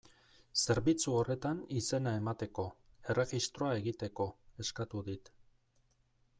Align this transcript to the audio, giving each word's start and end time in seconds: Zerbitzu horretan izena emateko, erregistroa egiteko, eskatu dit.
Zerbitzu 0.61 1.13
horretan 1.17 1.59
izena 1.81 2.15
emateko, 2.21 2.67
erregistroa 3.15 3.71
egiteko, 3.83 4.29
eskatu 4.67 5.07
dit. 5.13 5.35